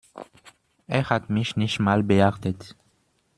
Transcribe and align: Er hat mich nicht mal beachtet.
Er 0.87 1.11
hat 1.11 1.29
mich 1.29 1.57
nicht 1.57 1.79
mal 1.79 2.01
beachtet. 2.01 2.75